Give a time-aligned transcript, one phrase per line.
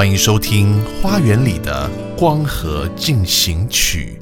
[0.00, 1.86] 欢迎收听《花园里的
[2.16, 4.18] 光合进行曲》。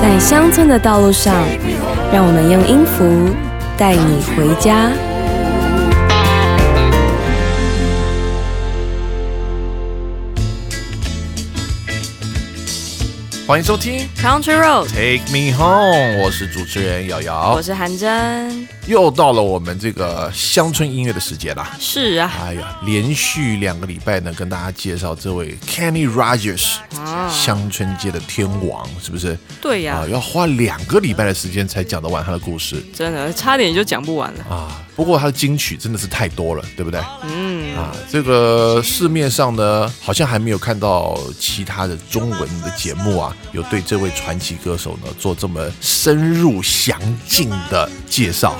[0.00, 1.34] 在乡村的道路上，
[2.12, 3.34] 让我们用音符
[3.76, 4.92] 带你回家。
[13.50, 18.68] 欢迎收听 Country Road，Take Me Home，我是主持人瑶瑶我，是韩真。
[18.86, 21.76] 又到了我们这个乡村音乐的时间啦。
[21.80, 29.36] 是啊，哎呀，连续两个礼拜呢，跟大家介绍这位 Kenny Rogers，啊乡村界的天王，是不是？
[29.60, 34.44] 对呀、啊，要花两个礼拜的时间才讲得完他的故事真的差点就讲不完了。
[34.44, 34.80] 啊。
[34.96, 37.00] 不过他的金曲真的是太多了，对不对？
[37.22, 48.56] 嗯，啊，这个市面上呢，好像还没有看到其他的中文的节目啊，有对这位传奇歌手呢做这么深入详尽的介绍。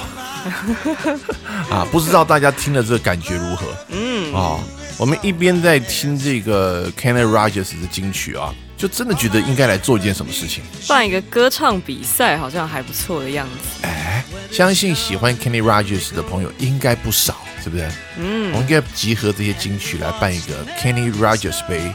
[1.69, 3.67] 啊，不知道大家听了这个感觉如何？
[3.91, 4.59] 嗯，啊，
[4.97, 10.63] 我们一边在听这个 Kenny Rogers 的金曲啊，就真的觉得应该来做一件什么事情。
[10.89, 13.87] 办一个歌唱比赛好像还不错的样子。
[13.87, 14.10] 哎，
[14.51, 17.89] 相信喜欢 Kenny Rogers 的朋友应该不少，是不是？
[18.17, 21.93] 嗯我们应该集合这些金曲来办一个 Kenny Rogers 杯，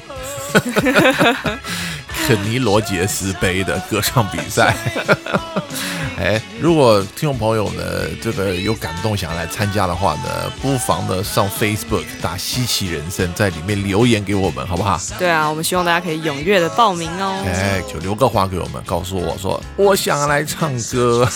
[2.27, 4.75] 肯尼罗杰斯杯的歌唱比赛。
[6.17, 7.83] 哎，如果听众朋友呢，
[8.21, 14.97] 这个有感动想要来参加的话呢，不妨呢上 Facebook 打“稀奇人生”，在里面留言给我们，好不好？
[15.19, 17.43] 对啊，我们希望大家可以踊跃的报名哦。
[17.45, 21.27] 哎，就留个话给我们，告诉我说我想来唱歌。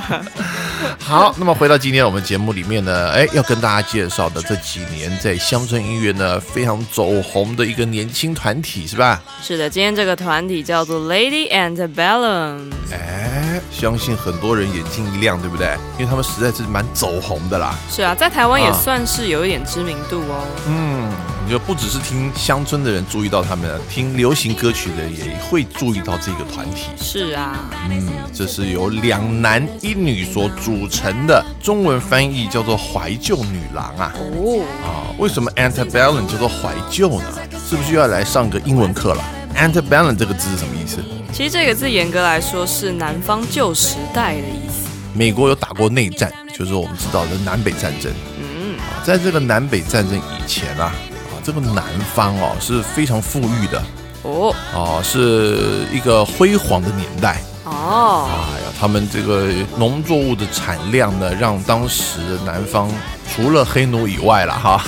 [1.00, 9.22] 好，那么回到今天我们节目里面呢，哎，要跟大家介绍的这几年在乡村音乐呢非常走红的一个年轻团体，是吧？
[9.42, 12.70] 是的，今天这个团体叫做 Lady Antebellum。
[12.92, 15.78] 哎，相信很多人眼睛一亮，对不对？
[15.96, 17.72] 因为他们实在是蛮走红的啦。
[17.88, 20.44] 是啊，在台湾也啊算是有一点知名度哦。
[20.66, 21.08] 嗯，
[21.44, 26.86] 你就不只是听乡村的人注意到他们，听流行歌曲的也会注意到这个团体。
[27.00, 27.54] 是啊，
[27.88, 34.12] 嗯，这是由两男一女所组成的，中文翻译叫做怀旧女郎啊。
[34.16, 37.26] 哦，啊，为什么 antebellum 叫做怀旧呢？
[37.64, 39.22] 是不是又要来上个英文课了
[39.56, 40.98] ？antebellum 这个字是什么意思？
[41.32, 44.88] 其实这个字严格来说是南方旧时代的意思。
[45.12, 48.12] 美国有打过内战，就是我们知道的南北战争。
[48.38, 51.84] 嗯，啊，在这个南北战争以前啊，啊，这个南
[52.14, 53.82] 方哦是非常富裕的
[54.22, 57.40] 哦，哦，是一个辉煌的年代。
[57.64, 62.88] 哦，哎呀，他们这个农作物的产量呢，让当时的南方
[63.34, 64.84] 除了黑奴以外了哈，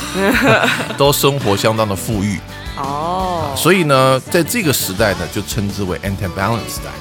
[0.97, 2.39] 都生活相当的富裕。
[2.77, 3.08] 哦，
[3.59, 6.93] 所以呢，在这个时代呢，就称之为 antebellum 时代。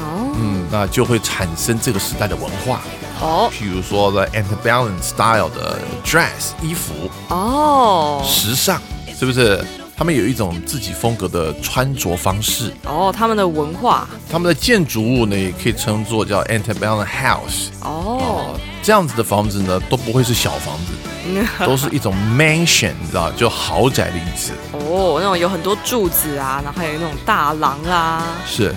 [0.00, 2.80] 哦，嗯，那就会产生这个时代的文化，
[3.20, 6.94] 哦，譬如说的 antebellum style 的 dress 衣服，
[7.28, 8.80] 哦，时尚，
[9.18, 9.62] 是不是？
[9.94, 12.72] 他们有一种自己风格的穿着方式。
[12.84, 17.68] 哦，他们的文化，他们的建筑物呢，也可以称作叫 antebellum house。
[17.82, 20.92] 哦，哦，这样子的房子呢，都不会是小房子，
[21.62, 24.52] 都是一种 mansion，你知道，就豪宅的意思。
[24.72, 28.24] 哦，那种有很多柱子啊，然后还有那种大廊啊。
[28.46, 28.74] 是。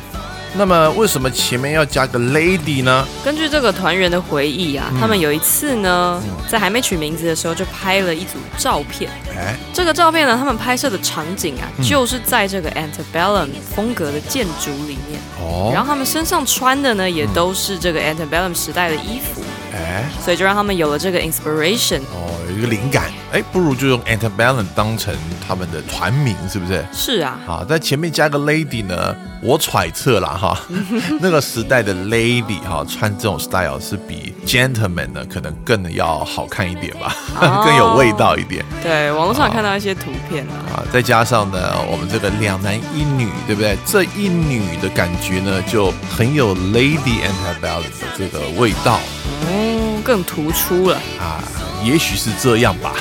[0.54, 3.08] 那么为什么前面要加个 lady 呢？
[3.24, 9.10] 根据这个团员的回忆啊，他们有一次呢，在还没取名字的时候就拍了一组照片。
[9.38, 15.22] 哎，这个照片呢，他们拍摄的场景啊，就是在这个 antebellum 风格的建筑里面。
[15.40, 19.42] 哦，然后他们身上穿的呢，也都是这个 antebellum 时代的衣服，
[19.74, 22.00] 哎，所以就让他们有了这个 inspiration。
[22.14, 25.14] 哦，有一个灵感，哎，不如就用 antebellum 当成
[25.48, 26.86] 他们的团名，是不是？
[26.92, 30.60] 是啊，啊，在前面加个 lady 呢，我揣测啦哈，
[31.22, 40.76] 那个时代的 lady 哈，穿这种 style 是比 gentleman 呢可能更要好看一点吧，哦 更有味道一点对，网络上看到一些图片啊。
[40.76, 40.84] 啊。
[40.92, 43.78] 再加上呢，我们这个两男一女，对不对？
[43.86, 49.00] 这一女的感觉呢，就很有 lady antebellum 的这个味道
[49.42, 50.98] 哦，更突出了。
[51.20, 51.42] 啊。
[51.84, 52.94] 也许是这样吧，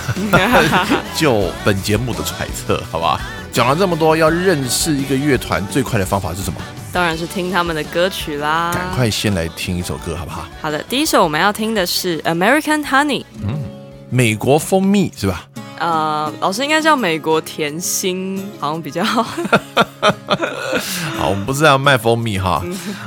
[1.14, 3.20] 就本节目的揣测，好吧？
[3.52, 6.58] 讲了这么多，要认识一个乐团最快的方法是什么？
[6.90, 8.70] 当然是听他们的歌曲啦。
[8.72, 10.46] 赶快先来听一首歌好不好？
[10.62, 13.20] 好的，第一首我们要听的是《American Honey》。
[13.46, 13.60] 嗯
[14.08, 15.44] 美国蜂蜜是吧？
[15.80, 19.22] 呃，老师应该叫美国甜心，好像比较好。
[19.22, 22.62] 好，我们不是要卖蜂蜜哈，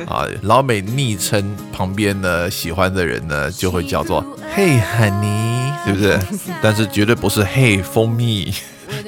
[0.08, 4.24] 啊，老美昵称旁边呢喜欢的人呢就会叫做
[4.56, 6.20] Hey Honey，是不是？
[6.62, 8.52] 但是绝对不是 Hey 蜂蜜，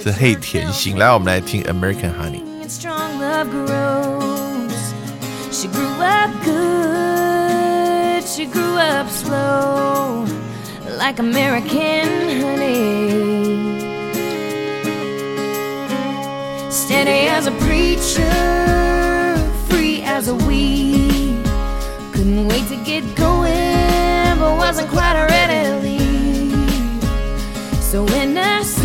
[0.01, 0.99] 是 Hey 甜心。
[0.99, 2.43] 来，我们来听 American Honey。
[2.65, 4.93] and strong love grows.
[5.51, 10.25] She grew up good, she grew up slow,
[10.97, 13.44] like American honey.
[16.85, 18.21] Steady as a preacher,
[19.67, 21.43] free as a weed.
[22.13, 25.97] Couldn't wait to get going, but wasn't quite ready.
[27.81, 28.84] So innocent,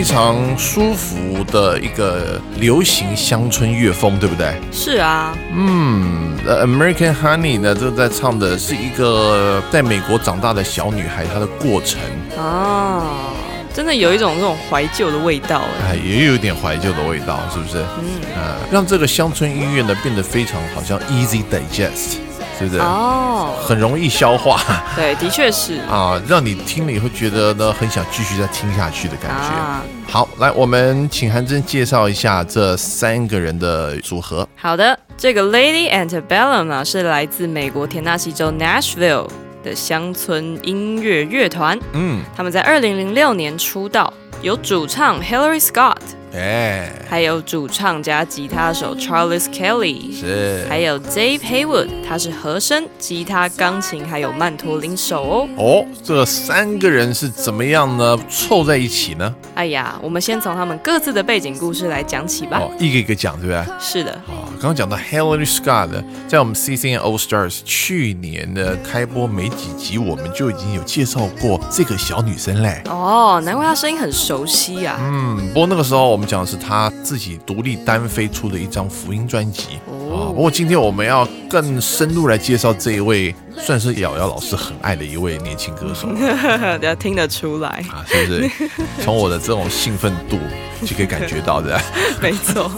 [0.00, 4.54] 非常舒服的一个流行乡村乐风，对不对？
[4.72, 12.00] 是啊，嗯呃，American Honey 呢，这在唱的是一个在美国长大的小女孩她的过程，
[12.42, 13.28] 啊，
[13.74, 15.90] 真的有一种这种怀旧的味道哎。
[15.90, 17.84] 哎，也有一点怀旧的味道，是不是？
[18.00, 22.16] 嗯，啊，让这个乡村音乐呢变得非常好像 easy digest，
[22.60, 22.80] 是不是？
[22.80, 24.60] 哦，很容易消化
[24.94, 29.48] 对，的确是啊，让你听了以后觉得呢很想继续再听下去的感觉。
[29.48, 29.82] 啊。
[30.06, 34.46] 好，来，我们请韩真介绍一下这三个人的组合。
[34.56, 39.28] 好的，这个 Lady Antebellum 啊是来自美国田纳西州 Nashville
[39.64, 45.96] 的乡村音乐乐团，嗯，他们在二零零六年出道，有主唱 Hillary Scott，
[46.32, 55.48] 哎，还有主唱加吉他手 Charles Kelly，是，还有 Dave Haywood，他是和声、吉他、钢琴还有曼陀林手哦。
[55.56, 58.18] 哦，这三个人是怎么样呢？
[58.28, 59.34] 凑在一起呢？
[59.54, 62.58] 哎呀，我们先从他们各自的背景故事来讲起吧。
[62.60, 63.74] 哦，一个一个讲，对不对？
[63.80, 72.80] 是的，啊，刚刚讲到 Helen Scott 呢，在我们 CCN All Stars 去年的开播没几集，我们就已经有介绍过这个小女生嘞。
[72.86, 74.96] 哦，难怪她声音很熟悉啊。
[75.00, 79.90] 嗯，不过那个时候我们讲的是他自己独立单飞出的一张福音专辑啊。
[80.12, 86.08] 哦不过今天我们要更深入来介绍这一位，算是瑶瑶老师很爱的一位年轻歌手
[86.82, 88.50] 要听得出来，啊，是不是？
[89.02, 90.38] 从我的这种兴奋度
[90.84, 91.80] 就可以感觉到的。
[92.20, 92.70] 没错。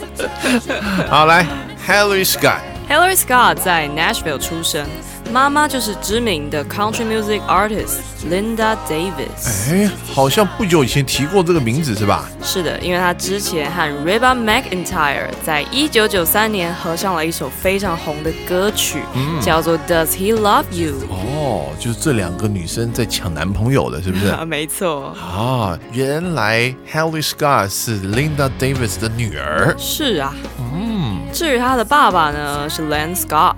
[1.09, 1.47] 好，来
[1.87, 2.61] Hillary Scott。
[2.93, 4.87] Hillary Scott 在 Nashville 出生，
[5.33, 9.73] 妈妈就是知名的 country music artist Linda Davis。
[9.73, 12.29] 哎，好像不久以前提过这个名字是吧？
[12.43, 18.99] 是的，因为她之前和 Reba McEntire 在一九九三年合唱了一首非常红的歌曲，
[19.41, 20.93] 叫做 Does He Love You？
[21.09, 24.27] 哦，就是这两个女生在抢男朋友的，是不是？
[24.27, 29.75] 啊，没错，啊，原来 Hillary Scott 是 Linda Davis 的女儿。
[29.79, 30.35] 是啊。
[30.75, 30.92] 嗯，
[31.33, 33.55] 至于他的爸爸呢，是 Len Scott，、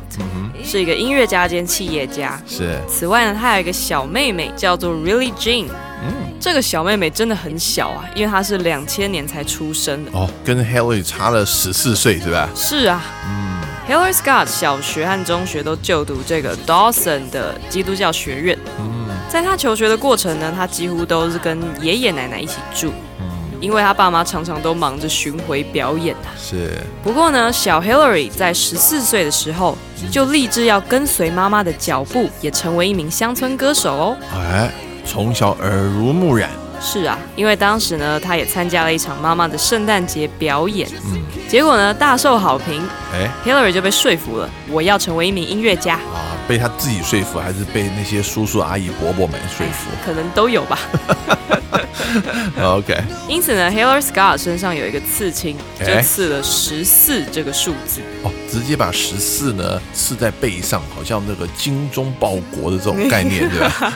[0.64, 2.40] 是一个音乐家兼企业家。
[2.46, 5.66] 是，此外呢，他还有一个小妹妹叫做 Really Jean。
[6.06, 10.10] 嗯，这个小妹妹真的很小啊，因为她是两千年才出生的。
[10.12, 12.48] 哦，跟 Hillary 差了十四岁，是吧？
[12.54, 13.02] 是啊
[13.88, 18.58] ，Hillary Scott 小学和中学都就读这个 Dawson 的基督教学院。
[18.78, 18.94] 嗯
[19.26, 22.92] 在他求学的过程呢，他几乎都是跟爷爷奶奶一起住，
[23.64, 26.28] 因为他爸妈常常都忙着巡回表演啊。
[26.38, 26.70] 是。
[27.02, 29.76] 不过呢，小 Hillary 在十四岁的时候
[30.10, 34.16] 就立志要跟随妈妈的脚步，也成为一名乡村歌手哦。
[34.34, 34.70] 哎，
[35.06, 41.22] 从小耳濡目染，是啊，因为当时呢，他也参加了一场妈妈的圣诞节表演，嗯。
[41.48, 49.90] 结果呢大受好评哎，Hillary 就被说服了，我要成为一名音乐家，啊，被他自己说服，还是被那些叔叔阿姨伯伯们说服？
[50.04, 50.78] 可能都有吧。
[52.60, 58.00] OK，因此呢，Hillary Scott 身上有一个刺青，就哎刺了十四这个数字。
[58.22, 63.92] 哦，直接把十四呢刺在背上，好像那个精忠报国的这种概念，对吧？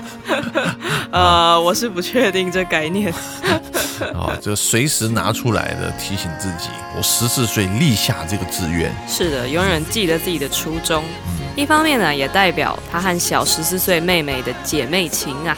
[1.10, 3.12] 呃，我是不确定这概念。
[4.14, 8.94] 啊， 就随时拿出来的提醒自己，我十四岁立下这个志愿。
[9.08, 11.02] 是的，永远记得自己的初衷。
[11.56, 15.56] 一方面呢，也代表他和小十四岁妹妹的姐妹情啊。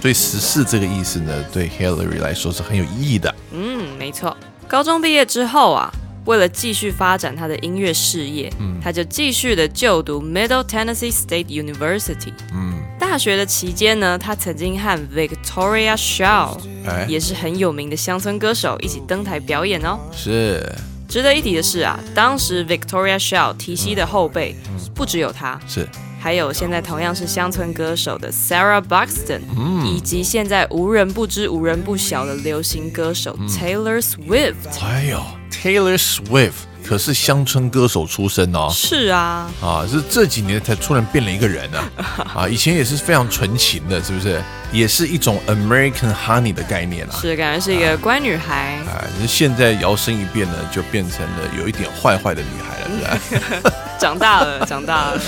[0.00, 3.34] 所以十四这个意思呢，对 Hillary 来说是很有意义的。
[3.52, 4.36] 嗯，没错。
[4.66, 5.92] 高中毕业之后啊，
[6.24, 8.50] 为了继续发展他的音乐事业，
[8.82, 12.32] 他就继续的就读 Middle Tennessee State University。
[12.52, 19.98] 嗯，大学的期间呢，他曾经和 Victoria Shaw 哎，也是很有名的乡村歌手一起登台表演哦。
[20.12, 20.64] 是
[21.08, 24.54] 值得一提的是啊，当时 Victoria Shaw 提携的后辈
[24.94, 25.86] 不只有他，是，
[26.20, 29.40] 还有现在同样是乡村歌手的 Sarah Buxton，、
[29.86, 34.54] 以及现在无人不知、无人不晓的流行歌手 Taylor Swift。
[34.82, 35.18] 哎呦
[35.50, 36.52] ，Taylor Swift
[36.86, 38.68] 可是乡村歌手出身哦。
[38.72, 41.78] 是啊，啊，是这几年才突然变了一个人呢、
[42.34, 44.42] 啊，以前也是非常纯情的，是不是？
[44.72, 47.18] 也是一种 American Honey 的概念啊。
[47.20, 48.76] 是感觉是一个乖女孩。
[48.86, 53.72] 啊，那现在摇身一变呢，就变成了有一点坏坏的女孩了，是吧？
[53.98, 55.20] 长大了， 长大了。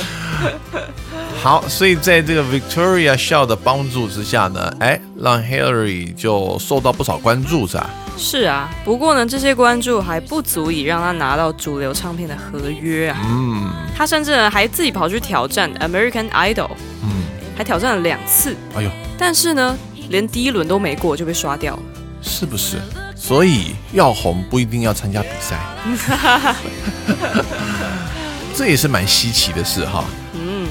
[1.42, 7.90] 好，所以在这个 Victoria Shaw 的帮助之下呢，哎，让 Hillary 就受到不少关注，是吧？
[8.16, 13.18] 是啊，不过呢，这些关注还不足以让他拿到主流唱片的合约啊。
[13.24, 16.70] 嗯他甚至呢还自己跑去挑战 American Idol，
[17.02, 17.24] 嗯，
[17.56, 19.76] 还挑战了两次，哎呦，但是呢，
[20.08, 21.82] 连第一轮都没过就被刷掉了。
[22.22, 22.78] 是不是？
[23.14, 25.58] 所以要红不一定要参加比赛，
[28.56, 30.04] 这也是蛮稀奇的事哈。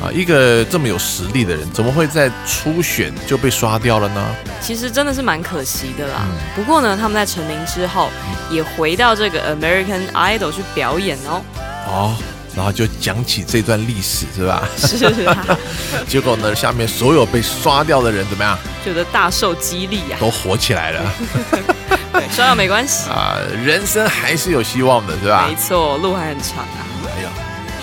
[0.01, 4.35] 嗯，啊，一个这么有实力的人，怎么会在初选就被刷掉了呢？
[4.61, 6.25] 其实真的是蛮可惜的啦。
[6.55, 8.09] 不过呢，他们在成名之后，
[8.49, 11.41] 也回到这个 American Idol 去表演哦。
[11.87, 12.15] 哦，
[12.55, 14.67] 然后就讲起这段历史是吧？
[14.77, 15.45] 是啊，
[16.07, 21.13] 结果呢，下面所有被刷掉的人怎么样，觉得大受激励呀、都火起来了
[22.13, 23.37] 对，刷掉没关系，啊！
[23.65, 25.55] 人生还是有希望的，是吧没？
[25.55, 26.90] 错，路还很长啊。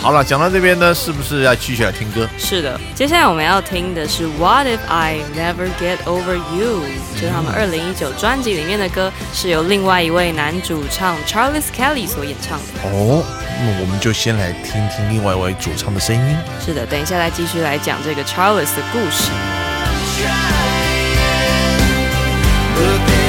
[0.01, 2.27] 好了，讲到这边呢，是不是要继续来听歌？
[2.39, 6.83] 是的，接下来我们要听的是 What If I Never Get Over You，
[7.15, 12.65] 就是他们二零一九专辑里面的歌，是由另外一位男主唱 Charles Kelly 所演唱的。
[12.85, 13.25] 哦，
[13.61, 16.37] 那我们就先来听听另外一位主唱的声音。
[16.65, 19.33] 是的，等一下来继续来讲这个 Charles 的故事。
[22.77, 23.29] But then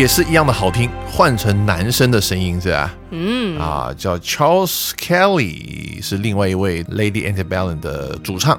[0.00, 2.90] 也是一样的好听，换成男生的声音是吧？
[3.10, 8.54] 嗯，啊，叫 Charles Kelly，是另外一位 Lady Antebellum 的主唱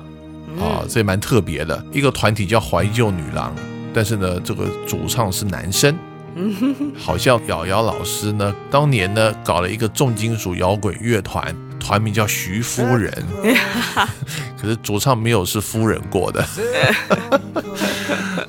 [0.60, 1.84] 啊，这也蛮特别的。
[1.92, 3.56] 一个团体叫怀旧女郎，
[3.92, 5.98] 但是呢，这个主唱是男生。
[6.96, 13.12] 好像瑶瑶老师呢，当年呢搞了一个重金属摇滚乐团，团名叫徐夫人，
[14.62, 16.46] 可是主唱没有是夫人过的。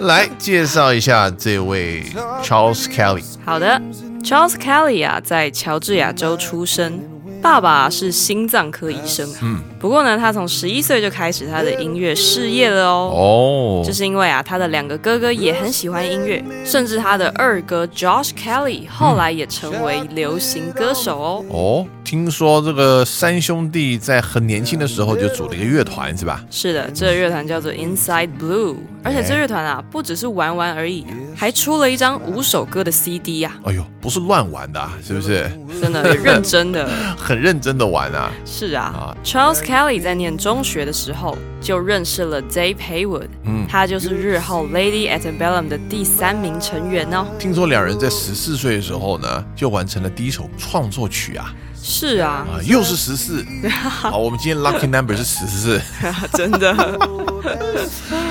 [0.02, 2.02] 来介绍一下这位
[2.42, 3.24] Charles Kelly。
[3.44, 3.80] 好的
[4.22, 7.00] ，Charles Kelly 啊，在乔治亚州出生，
[7.40, 9.28] 爸爸是心脏科医生。
[9.42, 13.10] 嗯，不过呢，他从十一岁就开始他的音乐事业了哦。
[13.12, 21.44] 哦这，是因为啊，他的两个哥哥也很喜欢音乐，甚至他的二哥 Josh Kelly 后来也成为流行歌手哦。
[21.48, 26.44] 哦，听说这个三兄弟在很年轻的时候就组了一个乐团，是吧？
[26.48, 35.50] 是的，这个乐团叫做 Inside Blue，而且这乐团啊，不只是玩玩而已，还出了一张五首歌的 CD 呀、哎呦，不是乱玩的、啊，是不是？
[35.80, 36.88] 真的认真的。
[37.18, 38.30] 很认真的玩啊。
[38.44, 47.26] 是啊啊，Charles Kelly 在念中学的时候就认识了 Dave Haywood，嗯他就是日后 Lady Antebellum 的第三名成员哦。
[47.38, 53.42] 听说两人在十四岁的时候呢，就完成了第一首创作曲啊是啊，啊，又是十四。
[53.72, 55.80] 好，我们今天 lucky number 是十四
[56.36, 56.76] 真的。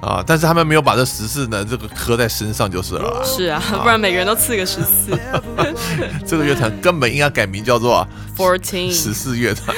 [0.00, 3.24] 啊，但是他们没有把这十四呢这个刻在身上就是了啊。
[3.24, 5.18] 是啊，不然每个人都刺个十四
[6.24, 9.12] 这个乐团根本应该改名叫做十，fourteen 十。
[9.16, 9.74] 四乐团。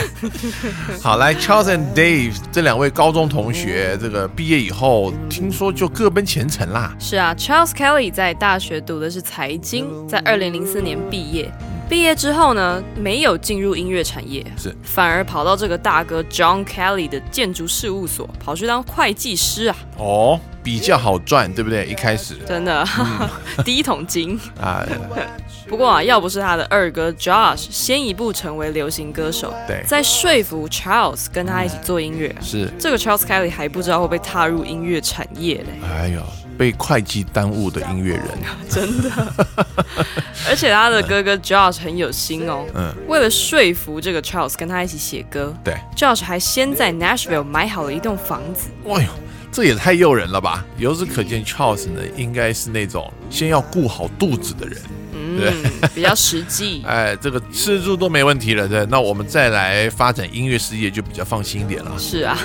[1.01, 6.93] 好，来 Charles and Dave 这两位高中同学，这个毕业以后，听说就各奔前程啦。
[6.99, 11.51] 是啊，Charles Kelly 在大学读的是财经，在二零零四年毕业。
[11.89, 14.75] 毕业之后呢，没有进入音乐产业，是。
[14.83, 21.87] 反而跑到这个大哥 John Kelly 的建筑事务所，跑去当会计师啊，哦，比较好赚，对不对？
[21.87, 22.35] 一开始。
[22.47, 22.87] 真的，
[23.65, 24.39] 第一桶金。
[24.61, 24.85] 啊，
[25.67, 29.83] 不过啊，要不是他的二哥 Josh 先一步成为流行歌手，对。
[29.87, 35.69] 在说服 Charles 跟他一起做音乐，是，这个 Charles Kelly 还不知道会不会踏入音乐产业嘞。
[35.83, 36.21] 哎呦，
[36.59, 38.27] 被会计耽误的音乐人，
[38.69, 39.11] 真的。
[40.49, 48.69] 而且他的哥哥 Josh 很有心哦，嗯为了说服这个 Charles 跟他一起写歌对，，Josh 还先在 Nashville 买好了一栋房子。
[48.85, 49.09] 哎呦。
[49.51, 50.63] 这也太诱人了吧！
[50.77, 54.79] 由此可见，Charles 呢，应该是那种先要顾好肚子的人。
[55.15, 55.41] 嗯，
[55.95, 56.85] 比较实际。
[56.87, 61.91] 哎，这个吃住都没问题了，对，那我们再来发展音乐事业就比较放心一点了。
[61.99, 62.39] 是啊。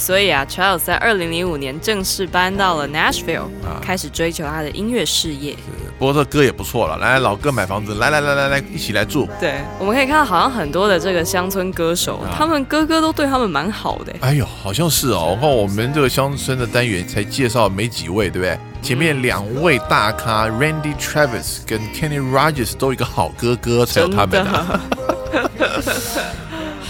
[0.00, 5.54] 所以啊，Charles 在二零零五年正式搬到了 Nashville，、啊开始追求他的音乐事业。
[5.98, 9.28] 不过这歌也不错了，来老哥买房子，来来来来来，一起来住。
[9.38, 14.14] 对，我们可以看到，好像很多的这个乡村歌手，啊他们哥哥都对他们蛮好的。
[14.20, 15.36] 哎呦，好像是哦。
[15.36, 18.58] 我看我们这个乡村的单元才介绍没几位，对不对？
[18.80, 24.80] 前面两位大咖 Randy Travis 跟 Kenny Rogers 都有一个好哥哥，才有他们呢。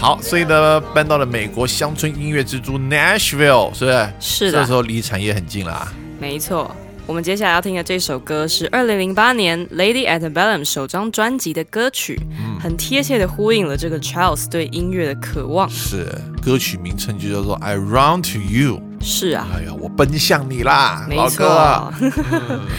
[0.01, 4.09] 的，好，所以呢，搬到了美国乡村音乐之都 Nashville，是不是？
[4.19, 5.93] 是的这时，候离产业很近了啊。
[6.19, 6.75] 没错。
[7.07, 15.69] 我们接下来要听的这首歌是二零零八年 Lady Antebellum 首张专辑的歌曲，嗯很贴切的呼应了这个 Charles 对音乐的渴望。
[15.69, 16.07] 是，
[16.41, 18.81] 歌曲名称就叫做 I Run to You。
[19.01, 21.49] 是啊，哎呀，我奔向你啦，没老哥。
[21.49, 22.09] 啊错。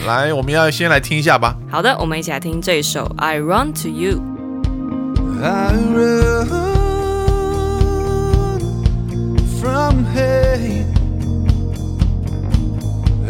[0.07, 1.55] 来，我们要先来听一下吧。
[1.69, 4.23] 好的，我们一起来听这首 I Run to You。
[5.43, 6.72] I run
[9.63, 10.85] from hate.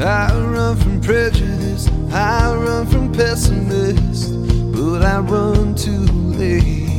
[0.01, 1.89] I run from prejudice.
[2.11, 4.31] I run from pessimists.
[4.75, 6.07] But I run too
[6.41, 6.92] late.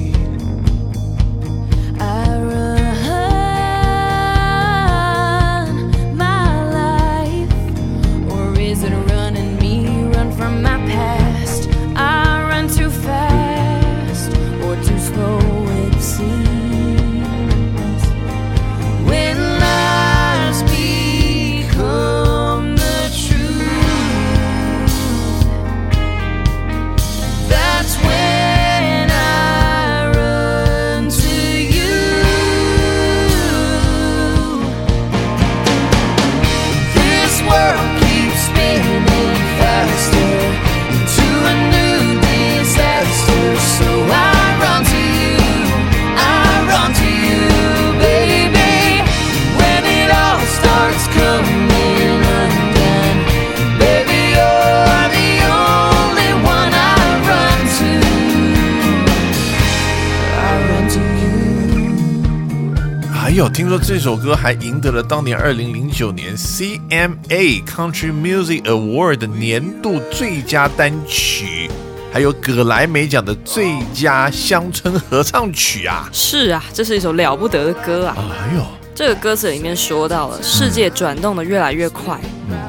[63.33, 71.67] 还有，听说这首歌还赢得了当年二零零九年 CMA Country Music Award 的年度最佳单曲，
[72.13, 76.07] 还有葛莱美奖的最佳乡村合唱曲啊！
[76.13, 78.15] 是啊，这是一首了不得的歌啊。
[78.19, 82.19] 哎呦，这个歌词里面说到了，世界转动的越来越快，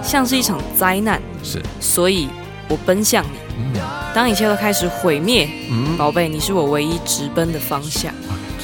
[0.03, 2.27] 像是一场灾难，是，所以
[2.71, 3.79] 我奔向你。
[4.15, 8.11] 当一切都开始毁灭，嗯，宝贝，你是我唯一直奔的方向。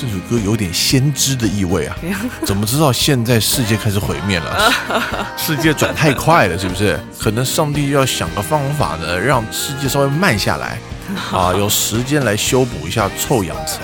[0.01, 1.95] 这首歌有点先知的意味啊！
[2.47, 4.73] 怎么知道现在世界开始毁灭了？
[5.37, 6.99] 世界转太快了，是不是？
[7.19, 10.79] 可能上帝要想个方法呢，让世界稍微慢下来，
[11.31, 13.81] 啊，有时间来修补一下臭氧层，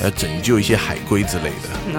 [0.00, 1.98] 来拯救一些海龟之类的。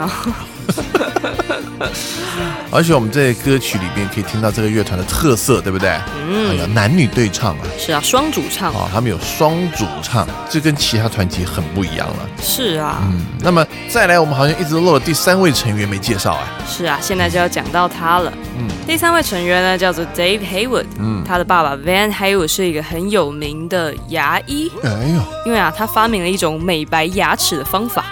[2.71, 5.97] 而且我们在歌曲里边可以听到这个乐团的特色，对不对？
[6.29, 8.71] 嗯，男女对唱啊，是啊，双主唱。
[8.73, 12.29] 啊，他们有双主唱，这跟其他团体很不一样了。
[12.41, 16.47] 是啊，嗯，那么再来，我们好像一直漏了第三位成员没介绍哎。
[16.67, 18.31] 是啊，现在就要讲到他了。
[18.57, 18.67] 嗯。
[18.85, 28.05] 第三位成员呢叫做 Dave Haywood，嗯，他的爸爸 Van Haywood 是一个很有名的牙医，哎呦，因为啊，他发明了一种美白牙齿的方法，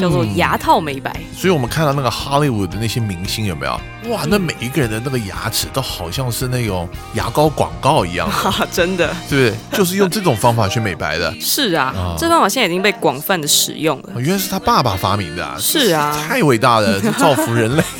[0.00, 1.14] 叫做牙套美白。
[1.36, 3.80] 所以我们看到那个 Hollywood 的那些明星有没有？
[4.10, 9.78] 哇，那每一个人的那个牙齿都好像是那种牙膏广告一样，哈哈，真的对不对？
[9.78, 11.34] 就是用这种方法去美白的。
[11.40, 14.10] 是啊，啊这方法现在已经被广泛的使用了。
[14.14, 15.56] 哦原来是他爸爸发明的啊！
[15.58, 17.82] 是啊太伟大了，这造福人类。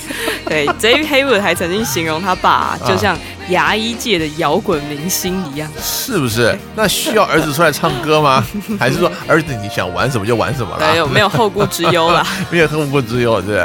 [0.49, 3.15] 对，Dave Haywood 还曾经形容他爸、啊、就像
[3.51, 5.71] 牙医界的摇滚明星一样。
[5.83, 6.59] 是不是？
[6.75, 8.43] 那需要儿子出来唱歌吗？
[8.81, 11.07] 还是说儿子你想玩什么就玩什么了 没有？
[11.07, 12.27] 没有后顾之忧啦。
[12.51, 13.61] 没有后顾之忧，对？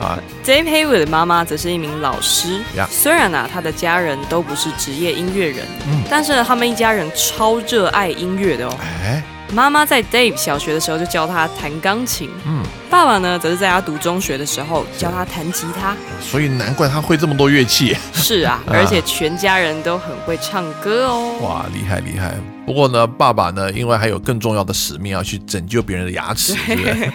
[0.00, 8.74] 啊，Dave Haywood 的妈妈则是一名老师呀虽然啊，他的家人都不是职业音乐人，嗯但是呢，他们一家人超热爱音乐的哦。
[8.80, 15.96] 哎，妈妈在 Dave 小学的时候就教他弹钢琴，嗯，爸爸呢，则是在他读中学的时候教他弹吉他。
[16.20, 17.96] 所以难怪他会这么多乐器。
[18.12, 21.34] 是啊， 啊而且全家人都很会唱歌哦。
[21.42, 22.34] 哇，厉害厉害！
[22.64, 27.12] 不过呢，爸爸呢，因为还有更重要的使命要去拯救别人的牙齿， 对不对？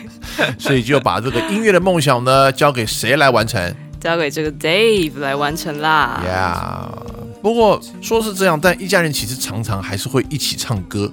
[0.59, 6.21] 所以就把这个音乐的梦想呢，交给谁来完成交给这个 Dave 来完成啦。
[6.25, 7.41] ？Yeah。
[7.41, 11.09] 不过说是这样，但一家人其实常常还是会一起唱歌。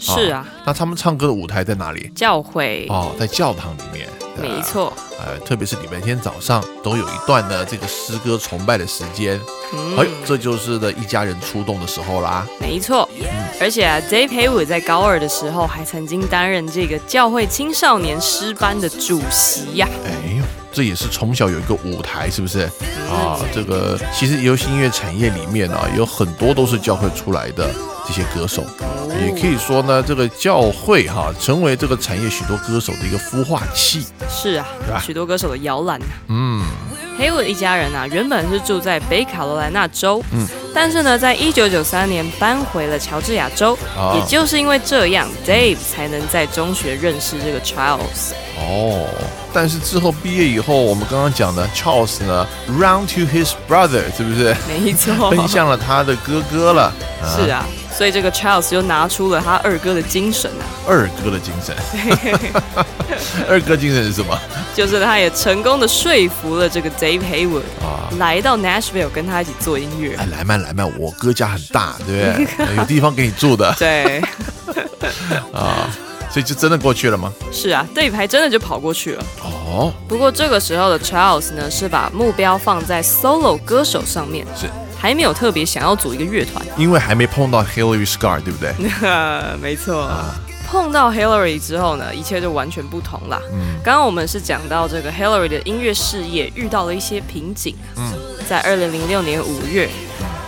[0.00, 2.10] 是啊，那他们唱歌的舞台在哪里？
[2.14, 4.08] 教会，哦，在教堂里面。
[4.40, 4.60] 没。
[4.62, 4.92] 错。
[5.18, 9.38] 呃，特别是礼拜天早上都有一段的这个诗歌崇拜的时间。
[9.74, 12.46] 嗯哎，这就是的一家人出动的时候啦。
[12.58, 13.06] 没错，
[13.60, 22.60] 而且啊，Dave Haywood 在高二的时候还曾经担任这个教会青少年诗班的主席呀、哎呦，这也是从小有一个舞台，是不是？
[23.10, 27.68] 啊，这个其实流行音乐产业里面啊，有很多都是教会出来的
[28.06, 28.62] 这些歌手，
[29.26, 34.06] 也可以说呢，这个教会哈、成为这个产业许多歌手的一个孵化器。
[34.28, 34.66] 是啊，
[35.04, 36.06] 许多歌手的摇篮啊。
[36.28, 36.62] 嗯，
[37.20, 48.32] Haywood 一家人啊，原本是住在北卡罗来纳州，嗯但是呢，在一九九三年搬回了乔治亚州，啊也就是因为这样，Dave 才能在中学认识这个 Charles。
[48.56, 49.06] 哦，
[49.52, 54.56] 但是之后毕业以后，我们刚刚讲的 Charles 呢，run to his brother，是不是？
[54.66, 56.90] 没错， 奔向了他的哥哥了。
[57.36, 61.76] 是啊，所以这个 Charles 就拿出了他二哥的精神啊，二哥的精神。
[63.48, 64.38] 二哥精神是什么？
[64.74, 70.14] 就是他也成功的说服了这个 Dave Haywood 啊来到 Nashville 跟他一起做音乐。
[70.16, 72.76] 哎，来嘛来嘛，我哥家很大， 对不对？
[72.76, 74.20] 有地方给你住的对，
[75.52, 75.88] 啊，
[76.30, 77.32] 所以就真的过去了吗？
[77.52, 79.24] 是啊，Dave 还真的就跑过去了。
[79.42, 86.64] 哦，不过这个时候的 Charles 呢，是把目标放在 solo 歌手上面，是还没有特别想要组一个乐团。
[86.76, 88.72] 因为还没碰到 Hillary Scar，对不对？
[89.60, 90.08] 没错。
[90.70, 93.42] 碰到 Hillary 之后呢，一切就完全不同啦。
[93.52, 97.74] 嗯刚刚我们是讲到这个 Hillary 的音乐事业遇到了一些瓶颈。
[97.96, 98.12] 嗯
[98.48, 99.88] 在二零零六年五月，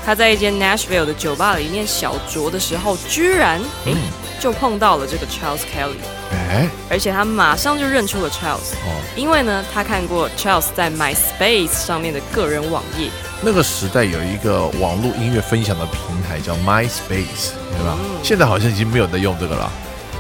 [0.05, 3.95] 他在一间 Nashville 的酒吧里面小酌的时候，居然诶、
[4.41, 5.95] 就碰到了这个 Charles Kelly，
[6.33, 13.09] 哎，而且他马上就认出了 Charles，哦，因为呢，他看过 Charles 在 MySpace 上面的个人网页。
[13.41, 17.97] 那个时代有一个网络音乐分享的平台叫 MySpace，对吧？
[18.23, 19.71] 现在好像已经没有人在用这个了。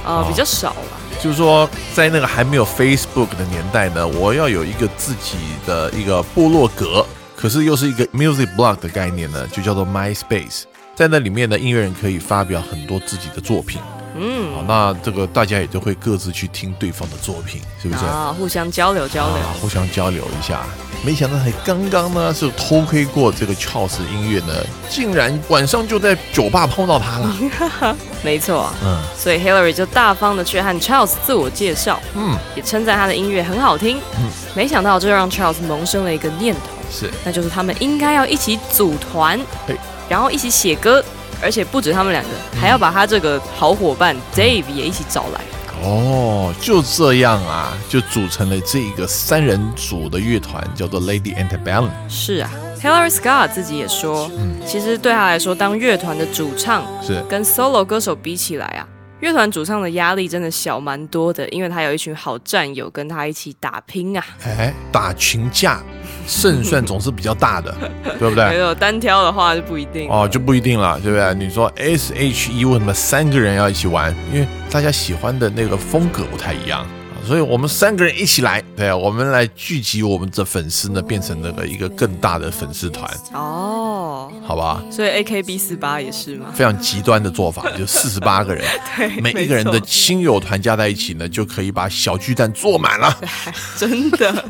[0.04, 1.00] 呃，比较少了。
[1.20, 5.36] 就是说，在那个还没有 Facebook 的年代呢，我要有一个自己
[5.66, 10.62] 的一个部落格，可是又是一个 music blog 的概念呢，就叫做 MySpace。
[10.94, 13.80] 在那里面呢，音乐人可以发表很多自己的作品。
[14.16, 18.04] 嗯，好，那这个大家也都会各自去听对方的作品，是不是？
[18.04, 19.36] 啊，互相交流交流。
[19.36, 20.60] 啊，互相交流一下。
[21.04, 24.54] 没想到还刚刚呢是偷窥过这个 Charles 音乐呢，
[24.88, 27.36] 竟然晚上就在酒吧碰到他了。
[28.22, 33.98] 没错，嗯所以 Hillary 就大方的去和 Charles 自我介绍，嗯，也称赞他的音乐很好听。
[34.18, 39.76] 嗯没想到这让 Charles 萌生了一个念头，是那就是他们应该要一起组团对，
[40.08, 41.02] 然后一起写歌，
[41.42, 45.40] 而且不止他们两个，还要把他这个好伙伴 Dave 也一起找来。
[45.84, 51.90] 哦，就这样啊，就组成了这个三人组的乐团，叫做 Lady Antebellum。
[52.08, 52.48] 是啊
[52.80, 58.86] ，Hillary Scott 自己也说，嗯其实对他来说，当乐团的主唱是跟 solo 歌手比起来啊，
[59.18, 64.24] 乐团主唱的压力真的小蛮多的，因为他有一群好战友跟他一起打拼啊。
[64.44, 65.82] 哎，打群架，
[66.26, 67.74] 胜算总是比较大的，
[68.18, 68.58] 对不对没？
[68.58, 70.08] 有单挑的话就不一定。
[70.10, 71.34] 哦，就不一定了，对不对？
[71.34, 74.14] 你说 S H E 为什么三个人要一起玩？
[74.32, 76.86] 因为大家喜欢的那个风格不太一样。
[77.26, 84.82] 所以我们三个人一起来，对，我们来聚集我们的粉丝呢，变成那个一个更大的粉丝团，哦，好吧？
[84.90, 86.46] 所以 A K B 四八也是吗？
[86.52, 88.64] 非常极端的做法，就四十八个人，
[88.96, 93.16] 对，每一个人的亲友团加在一起呢，就可以把小巨蛋坐满了。
[93.78, 94.44] 真的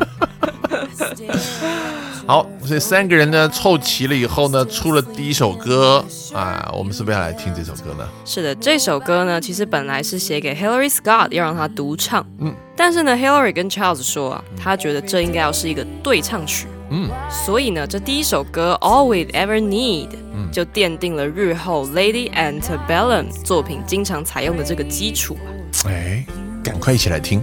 [2.26, 8.08] 好，所以三个人呢凑齐了以后呢，出了第一首歌啊，我们是不是要来听这首歌呢？
[8.24, 8.54] 是的。
[8.54, 12.24] 这首歌呢，其实本来是写给 Hillary Scott，要让他独唱。
[12.38, 16.68] 嗯，但是呢，Hillary 跟 Charles 说啊，他觉得这应该要是一个对唱曲。
[16.90, 20.10] 嗯，所以呢，这第一首歌 All We Ever Need，、
[20.52, 25.48] 就奠定了日后 Lady Antebellum 作品经常采用的这个基础啊。
[25.86, 26.24] 哎，
[26.62, 27.42] 赶快一起来听。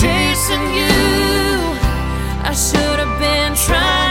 [0.00, 0.94] Chasing you.
[2.50, 4.07] I should have been trying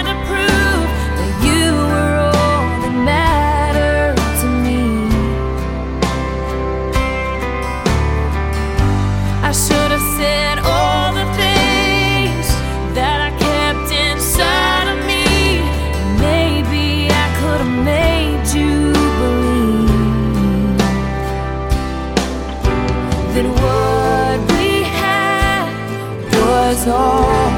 [26.90, 27.52] all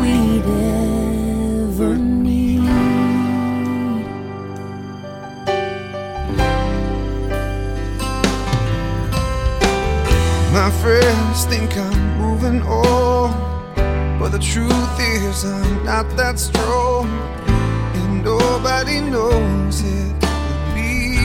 [0.00, 2.60] we'd ever need.
[10.52, 13.32] My friends think I'm moving on,
[14.18, 17.08] but the truth is I'm not that strong,
[17.94, 21.16] and nobody knows it but me.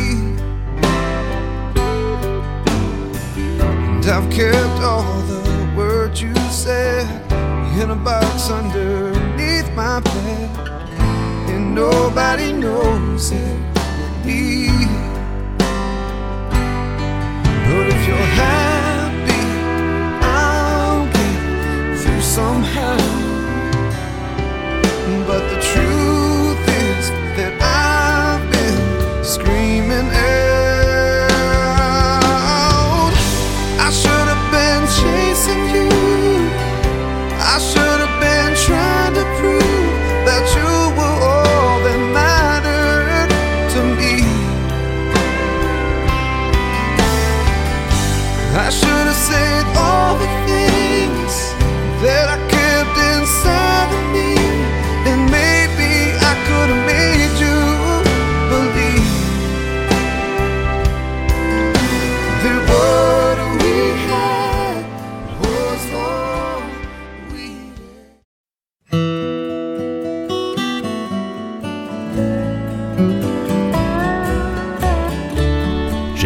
[3.36, 7.27] And I've kept all the words you said
[7.80, 10.50] in a box underneath my bed,
[11.50, 14.68] and nobody knows it but me.
[17.68, 19.44] But if you're happy,
[20.26, 22.67] I'll get through somehow.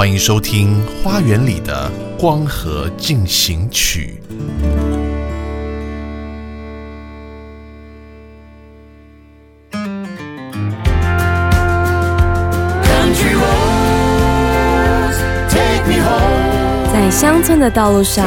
[0.00, 4.18] 欢迎收听《花园里的光合进行曲》。
[16.90, 18.24] 在乡村的道路上，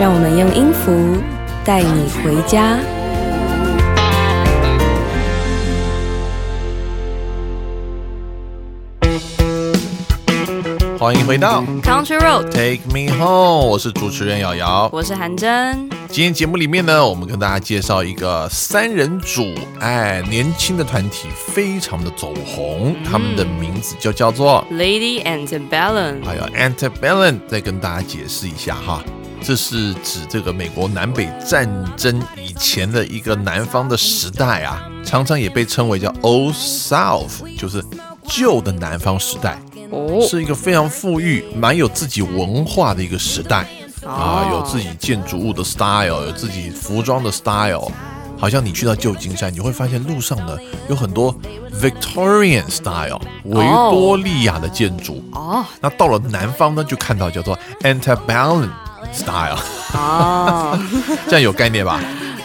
[0.00, 1.18] 让我们用音符
[1.62, 2.78] 带你回家。
[11.06, 14.90] 欢迎回到 Country Road，Take Me Home，我是主持人瑶瑶。
[14.92, 15.88] 我是韩真。
[16.08, 29.00] 今天节目里面呢，我们跟大家介绍一个三人组，哎，年轻的团体非常的走红，他们的名字就叫做 Lady Antebellum，还有 Antebellum，再跟大家解释一下哈，
[29.40, 37.80] 这是指这个美国南北战争以前的一个南方的时代啊，常常也被称为叫 Old South，就是
[38.24, 39.56] 旧的南方时代，
[39.96, 43.66] 哦，是一个非常富裕、蛮有自己文化的一个时代。
[44.04, 47.90] 啊，哦有自己建筑物的 style，有自己服装的 style。
[48.38, 50.56] 好像你去到旧金山，你会发现路上呢
[50.90, 51.34] 有很多
[51.80, 55.24] Victorian style 维多利亚的建筑。
[55.32, 55.64] 哦。
[55.80, 58.68] 那到了南方呢，就看到叫做 Antebellum
[59.10, 59.58] style，
[59.94, 60.78] 哦，
[61.26, 61.98] 这样有概念吧？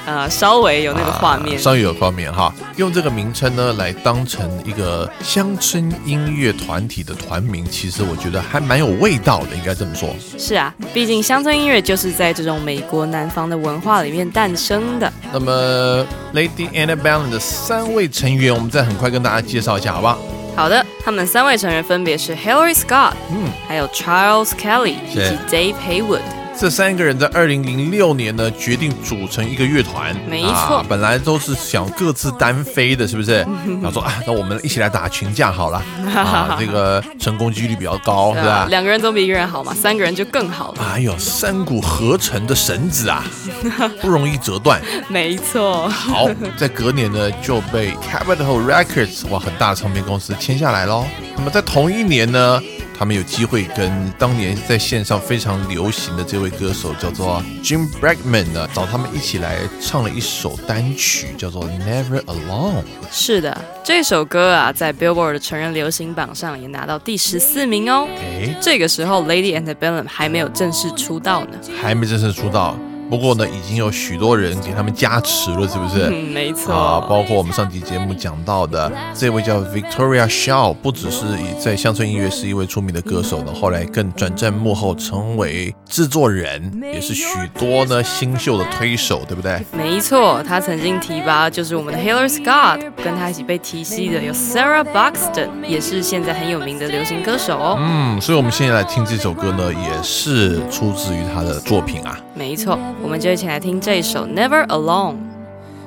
[0.06, 2.54] 呃，稍微有那个画面啊，稍微有画面哈。
[2.78, 10.10] 用这个名称呢来当成一个乡村音乐团体的团名，其实我觉得还蛮有味道的，应该这么说。
[10.38, 15.12] 是啊，毕竟乡村音乐就是在这种美国南方的文化里面诞生的。
[15.32, 20.18] 那么 Lady Antebellum 的三位成员，我们再很快跟大家介绍一下，好不好？
[20.56, 26.41] 好的，他们三位成员分别是 Hillary Scott，嗯，还有 Charles Kelly 以及 Dave Haywood。
[26.60, 30.16] 这三个人在二零零六年呢，决定组成一个乐团。
[30.30, 33.38] 没错啊本来都是想各自单飞的，是不是？
[33.82, 35.84] 然后说啊，那我们一起来打群架好了，
[36.14, 38.68] 啊，这个成功几率比较高， 是吧？
[38.70, 40.84] 两个人总比一个人好嘛，三个人就更好了。
[40.94, 43.24] 哎呦，三股合成的绳子啊，
[44.02, 44.80] 不容易折断。
[45.08, 51.06] 没错，好，在隔年呢就被 Capitol Records 哇很大的唱片公司签下来喽。
[51.36, 52.62] 那么在同一年呢，
[53.02, 62.84] 他们有机会跟当年在线上非常流行的这位歌手叫做 Jim Bregman 呢，找他们一起来唱了一首单曲，叫做 Never Alone。
[63.12, 68.08] 是的，这首歌啊，在 Billboard 的成人流行榜上也拿到第十四名哦。
[68.20, 71.58] 哎，这个时候，Lady Antebellum 还没有正式出道呢。
[71.82, 72.78] 还没正式出道，
[73.12, 76.10] 不过呢，已经有许多人给他们加持了，是不是？
[76.10, 76.74] 嗯，没错。
[76.74, 87.26] 啊，包括我们上期节目讲到的这位叫 Victoria Shaw，不只是以在乡村音乐是一位出名的歌手呢，后来更转战幕后，成为制作人，也是许
[87.60, 89.62] 多呢新秀的推手，对不对？
[89.74, 97.76] 没错，他曾经提拔就是我们的 Hillary Scott，跟他一起被提携的有 Sarah Buxton，也是现在很有名的流行歌手哦。
[97.78, 102.18] 嗯，所以我们现在来听这首歌呢，也是出自于他的作品啊。
[102.34, 105.18] 没错，我们就一起来听这一首 Never Alone。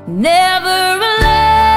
[0.06, 1.73] Never alone,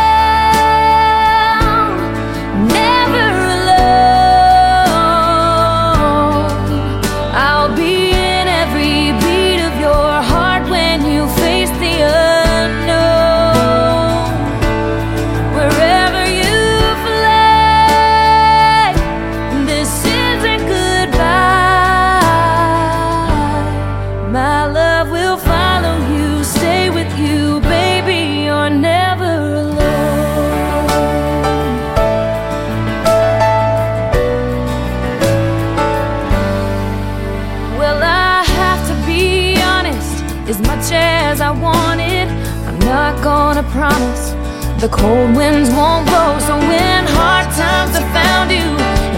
[44.88, 48.67] The cold winds won't blow, so when hard times have found you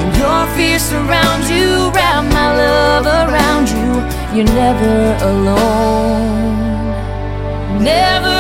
[0.02, 3.90] and your fears surround you, wrap my love around you.
[4.36, 6.90] You're never alone.
[7.84, 8.39] Never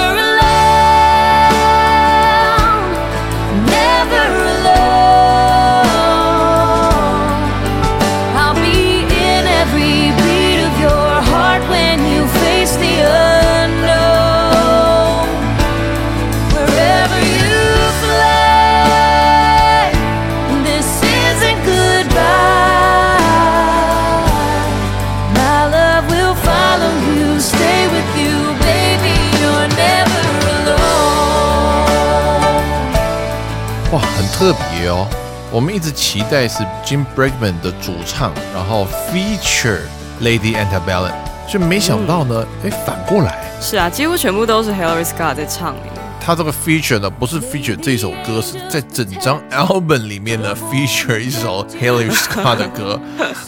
[34.39, 35.05] 特别哦。
[35.51, 39.81] 我们一直期待是 Jim Bregman 的主唱，然后 feature
[40.21, 41.11] Lady Antebellum，
[41.51, 43.37] 就没想到呢，哎、反过来。
[43.59, 45.81] 是啊，几乎全部都是 Hillary Scott 在唱的。
[46.21, 52.97] 他这个 feature 呢，不是 feature 这首歌，是在整张 album 里面呢 feature 一首 Hillary Scott 的歌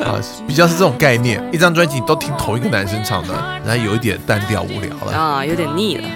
[0.04, 1.42] 啊，比较是这种概念。
[1.54, 3.34] 一张专辑你都听同一个男生唱的，
[3.66, 5.18] 然后有一点单调无聊了。
[5.18, 6.10] 啊，有点腻了。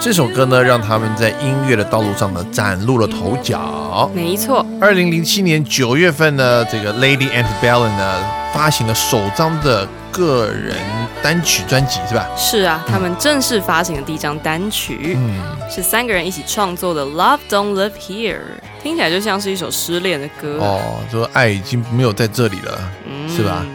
[0.00, 4.10] 这首歌呢，让他们在音乐的道路上呢崭露了头角。
[4.14, 10.74] 没错，二零零七年九月份呢，这个 Lady Antebellum 呢发行了首张的个人
[11.22, 12.26] 单曲专辑，是吧？
[12.34, 15.38] 是啊，他们正式发行的第一张单曲，嗯，
[15.70, 18.36] 是三个人一起创作的《Love Don't Live Here》，
[18.82, 20.56] 听起来就像是一首失恋的歌。
[20.60, 23.66] 哦，说爱已经没有在这里了，嗯是吧？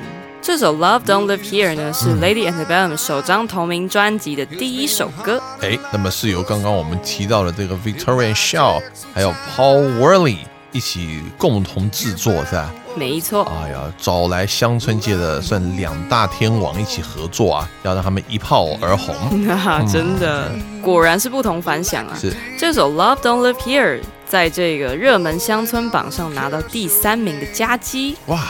[0.45, 5.41] 这首《Love Don't Live Here》呢，是 Lady Antebellum 首张同名专辑的第一首歌。
[5.59, 8.79] 哎，那么是由刚刚我们提到的这个 Victoria Shaw
[9.11, 10.37] 还有 Paul Worley
[10.71, 12.71] 一起共同制作，是吧？
[12.95, 19.15] 没错，哎呀，找来乡村界的算两大天王一起合作啊，要让他们一炮而红。
[19.47, 22.15] 哈 哈，真的，果然是不同凡响啊。
[22.21, 28.15] 是，这首《Love Don't Live Here》在这个热门乡村榜上拿到第三名的佳绩。
[28.27, 28.43] 哇，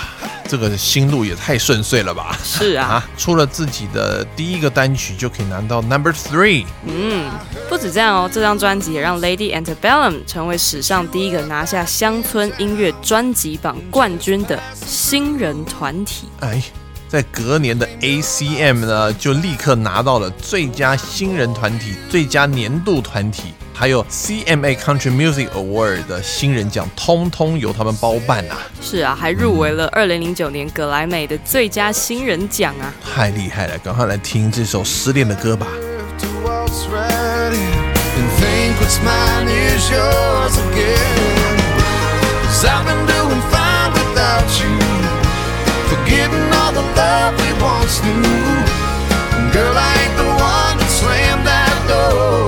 [0.47, 2.37] 这个心路也太顺遂了吧！
[2.43, 6.65] 是啊，啊，出了自己的第一个单曲就可以拿到 Number Three。
[6.85, 7.31] 嗯，
[7.67, 16.27] 不止这样哦，这张专辑也让 Lady Antebellum 成为史上第一个拿下乡村音乐专辑榜冠军的新人团体。
[16.41, 16.61] 哎，
[17.07, 28.57] 在隔年的 ACM 呢，就立刻拿到了最佳新人团体、最佳年度团体，还有 CMA Country Music Award 的新人奖，通通由他们包办啊！
[28.81, 32.93] 是啊，还入围了二零零九年格莱美的最佳新人奖啊！
[33.13, 35.67] 太厉害了，赶快来听这首失恋的歌吧。
[36.19, 41.59] to what's right and think what's mine is yours again.
[42.45, 44.79] Cause I've been doing fine without you,
[45.89, 48.23] forgetting all the love we once knew.
[49.51, 52.44] Girl, I ain't the one that slammed that door.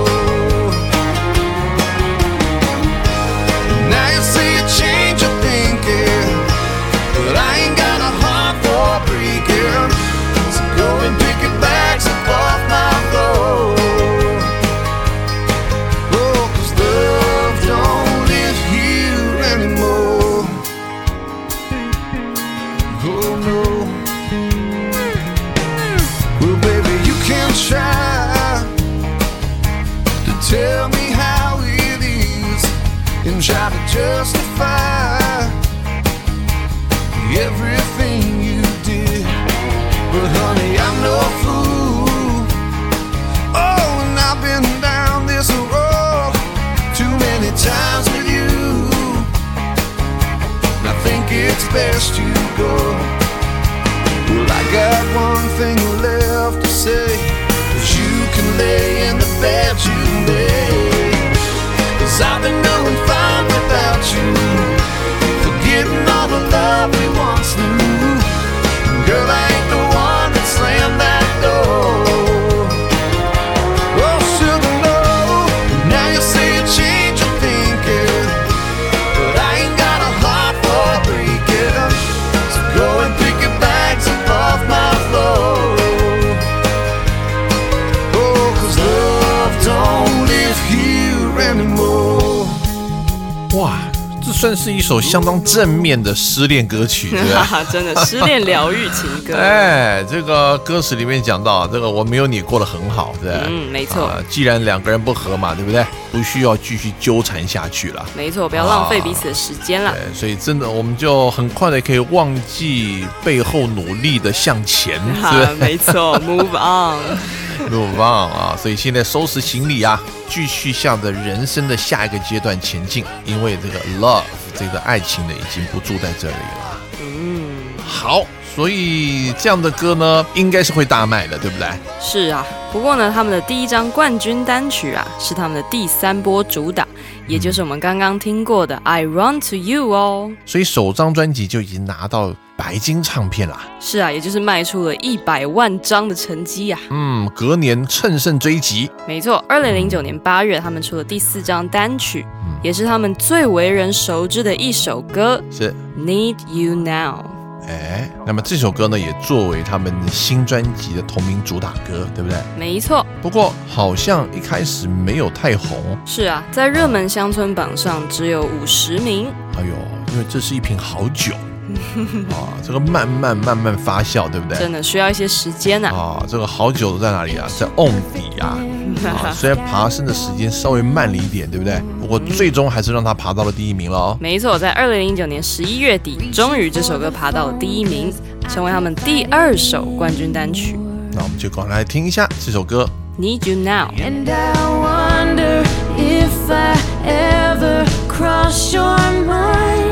[94.38, 99.36] 算是一首相当正面的失恋歌曲， 对真的失恋疗愈情歌。
[99.36, 103.46] 哎，这个歌词里面讲到，这个我没有你过得很好，对不对？
[103.48, 105.84] 嗯没错啊既然两个人不和嘛，对不对？
[106.12, 108.06] 不需要继续纠缠下去了。
[108.16, 109.92] 没错，不要浪费彼此的时间了。
[109.92, 115.54] 对，所以真的，我们就很快的可以忘记背后努力的向前，哈是不是？
[115.58, 117.18] 没错，Move on。
[117.70, 118.56] 入棒啊！
[118.56, 124.22] 所以现在收拾行李啊，继续向着人生的下一个阶段前进，因为这个 love
[124.54, 126.80] 这个爱情呢，已经不住在这里了。
[127.00, 127.50] 嗯，
[127.86, 131.68] 好，所以这样的歌呢，应该是会大卖的，对不对？
[132.00, 132.46] 是啊。
[132.70, 136.86] 不过呢，他们的第一张冠军单曲啊，是他们的第三波主打，
[137.26, 140.30] 也就是我们刚刚听过的《I Run to You》哦。
[140.44, 143.60] 所以首张专辑就已经拿到白金唱片啦。
[143.78, 152.26] 是啊，也就是卖出了一百万张的成绩呀、嗯，隔年乘胜追击，没错，二零零九年八月，他们出了第四张单曲，
[152.60, 157.22] 也是他们最为人熟知的一首歌是《Need You Now》。
[157.68, 162.38] 哎，那么这首歌呢，也作为他们新专辑的同名主打歌，对不对？
[162.58, 169.28] 没错，不过好像一开始没有太红，是啊，在热门乡村榜上只有五十名。
[169.56, 169.74] 哎呦，
[170.12, 171.34] 因为这是一瓶好酒
[172.30, 174.58] 啊，这个慢慢慢慢发酵，对不对？
[174.58, 177.46] 真的需要一些时间呐、啊，这个好酒在哪里啊？
[177.58, 178.58] 在瓮底啊。
[179.04, 181.80] 啊， 虽然爬升的时间稍微慢了一点，对不对？
[182.00, 184.16] 不过最终还是让他爬到了第一名了哦。
[184.20, 188.12] 没错，在二零零九年十一月底，终于这首歌爬到了第一名，
[188.48, 190.78] 成为他们第二首冠军单曲。
[191.12, 192.88] 那我们就赶快来听一下这首歌。
[193.20, 193.90] Need You Now。
[193.96, 195.64] And I wonder
[195.96, 198.96] if I ever cross your
[199.26, 199.87] mind.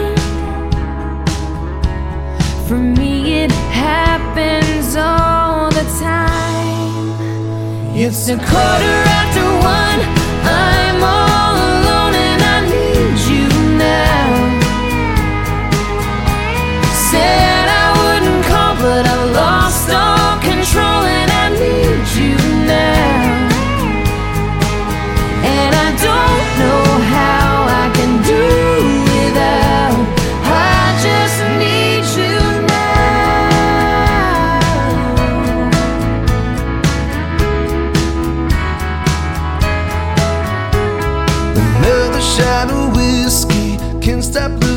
[2.69, 7.15] For me, it happens all the time.
[7.95, 9.45] It's a quarter after
[9.77, 10.01] one.
[10.43, 11.46] I'm all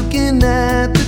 [0.10, 0.99] looking at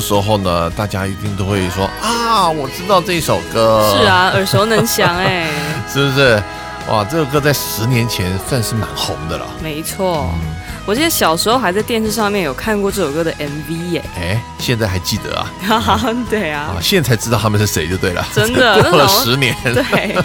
[0.00, 3.94] 的时候呢，大家一定都会说啊，我知道这首歌。
[3.98, 5.46] 是，啊， 耳熟能详哎，
[5.92, 6.42] 是不是？
[6.88, 9.46] 哇，这首歌在十年前算是蛮红的了。
[9.62, 10.26] 没错。
[10.86, 15.46] 我记得小时候还在电视上面有看过这首歌的 MV 耶，哎，现在还记得啊？
[16.30, 18.26] 对啊啊，，现在才知道他们是谁就对了。
[18.34, 19.54] 真的 过了十年。
[19.62, 20.16] 对，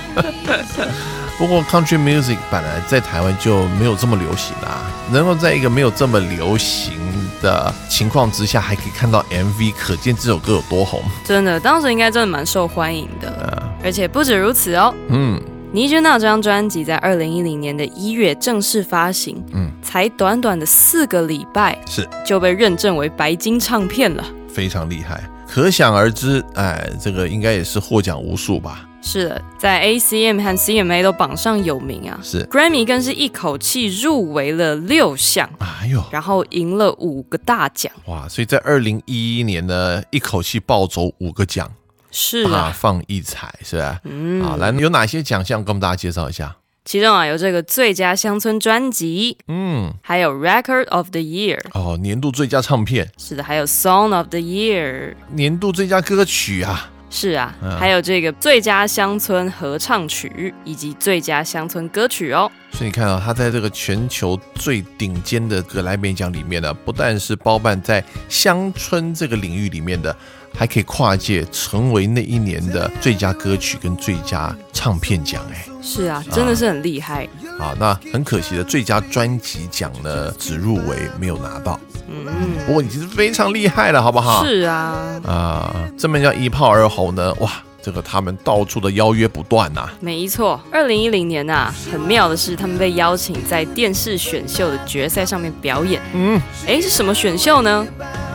[1.37, 6.93] 不过 country music 本来在台湾就没有这么流行啊，能够在一个没有这么流行
[7.41, 11.01] 的情况之下，还可以看到 MV，可见这首歌有多红。
[11.23, 14.93] 真的，当时应该真的蛮受欢迎的，而且不止如此哦。
[15.09, 15.41] 嗯
[15.73, 24.23] ，Need You Now 这张专辑在二零一零年的一月正式发行，嗯嗯，才短短的四个礼拜是就被认证为白金唱片了。
[24.47, 28.85] 非常厉害，可想而知，哎，这个应该也是获奖无数吧？
[29.07, 37.93] 是的，在 ACM 和 CMA 都榜上有名啊是，，Grammy 更是一口气入围了六项，哎呦，然后赢了五个大奖。
[38.07, 38.27] 哇！
[38.27, 41.71] 所以在二零一一年呢，一口气暴走五个奖，
[42.09, 44.01] 是啊，放异彩，是吧？
[44.05, 46.57] 嗯，好，来有哪些奖项跟我们大家介绍一下？
[46.83, 62.51] 其中啊有这个最佳乡村专辑，嗯，还有 Record of the Year，哦，年度最佳唱片，是的，还有 Song of the Year，年度最佳歌曲啊，是啊，嗯还有这个最佳乡村合唱曲以及最佳乡村歌曲哦。
[62.71, 70.13] 所以你看啊，他在这个全球最顶尖的格莱美奖里面呢，不但是包办在乡村这个领域里面的，
[70.57, 75.41] 还可以跨界成为那一年的最佳歌曲跟最佳唱片奖。
[75.51, 77.27] 哎，是啊，真的是很厉害。
[77.57, 82.25] 好，那很可惜的，最佳专辑奖呢只入围没有拿到，嗯，
[82.65, 84.43] 不过已经是非常厉害了，好不好？
[84.45, 87.51] 是啊，啊，这么叫一炮而红呢，哇！
[87.85, 90.59] 这个他们到处的邀约不断呐、没错。
[90.71, 96.01] 二零一零年呐、很妙的是，他们被邀请在电视选秀的决赛上面表演。
[96.13, 97.85] 嗯，诶，是什么选秀呢？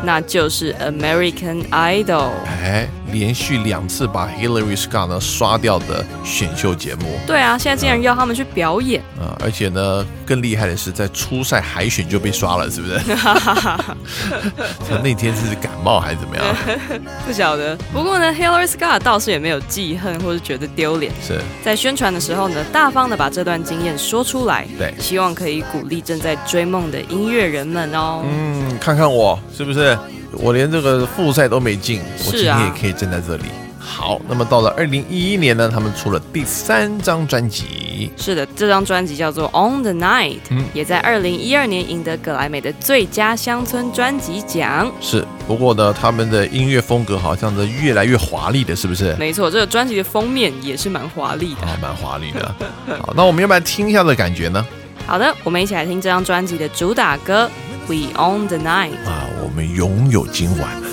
[0.04, 2.30] 那就是 American Idol。
[2.46, 12.98] 哎，连续两次把 Hillary Scott 呢刷掉的选秀节目对啊，现在竟然要他们去表演，啊、而且呢，更厉害的是在初赛海选就被刷了，是不是？
[14.88, 16.46] 他那天是感冒还是怎么样？
[17.26, 17.76] 不晓得。
[17.92, 28.22] 不过呢，Hillary Scott 倒是也没有记恨或是觉得丢脸，是在宣传的时候呢，大方的把这段经验说出来，对希望可以鼓励正在追梦的音乐人们哦。
[28.24, 29.98] 嗯，看看我是不是？
[30.32, 33.44] 我连这个复赛都没进，我今是啊天也可以站在这里。
[33.92, 44.90] 好，那么到了二零一一年呢，他们出了第三张专辑，是的，这张专辑叫做《On the Night》，嗯也在二零一二年赢得格莱美的最佳乡村专辑奖。
[45.00, 49.14] 是不过呢，他们的音乐风格好像是越来越华丽的，是不是？
[49.18, 51.66] 没错，这个专辑的封面也是蛮华丽的。
[51.66, 52.54] 啊，蛮华丽的。
[53.02, 54.64] 好，那我们要不要听一下的感觉呢？
[55.06, 57.50] 好的，我们一起来听这张专辑的主打歌
[57.88, 58.92] 《We On the Night》。
[59.08, 60.89] 啊，我们拥有今晚。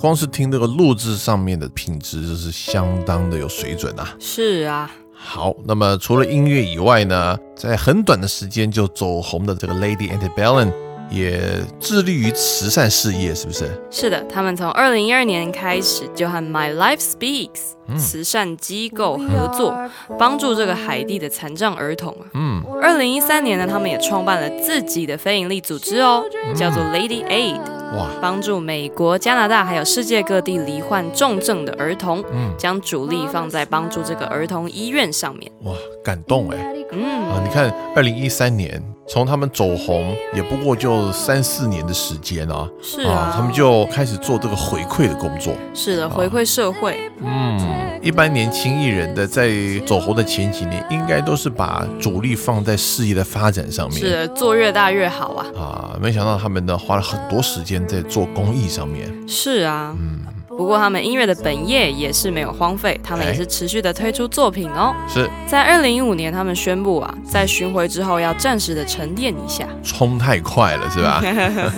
[0.00, 4.16] 光是听这个录制上面的品质，就是相当的有水准啊。
[4.18, 10.72] 是啊，好，那么除了音乐以外呢，在很短的时间就走红的这个 Lady Antebellum
[11.10, 11.40] 也
[11.78, 13.68] 致力于慈善事业，是不是？
[13.90, 19.76] 是的，他们从二零一二年开始就和 My Life Speaks 慈善机构合作，
[20.18, 22.26] 帮助这个海地的残障儿童啊。
[22.34, 27.58] 嗯，二零一三年呢，他们也创办了自己的非营利组织哦，叫做 Lady Aid，
[27.96, 35.50] 哇，帮助美国、加拿大还有世界各地罹患重症的儿童，嗯将主力放在帮助这个儿童医院上面。
[35.64, 36.58] 哇，感动哎！
[36.92, 38.80] 嗯，啊，你看，二零一三年
[39.10, 45.52] 从他们走红，也不过就三四年的时间啊，是啊，他们就开始做这个回馈的工作。
[45.74, 47.10] 是的，回馈社会。
[47.20, 49.50] 嗯，一般年轻艺人的在
[49.84, 53.98] 走红的前几年，应该都是把主力放在事业的发展上面。
[53.98, 55.46] 是的，做越大越好啊。
[55.58, 59.12] 啊，没想到他们呢花了很多时间在做公益上面。
[59.26, 60.20] 是啊，嗯，
[60.56, 64.92] 不过他们音乐的本业也是没有荒废，他们也是持续的推出作品哦。
[65.08, 71.22] 是在二零一五年，他们宣布啊，在巡回之后要暂时的沉淀一下，冲太快了，是吧？